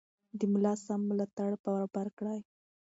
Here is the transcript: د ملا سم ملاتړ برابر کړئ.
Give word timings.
د 0.39 0.41
ملا 0.51 0.73
سم 0.85 1.01
ملاتړ 1.09 1.51
برابر 1.65 2.07
کړئ. 2.17 2.39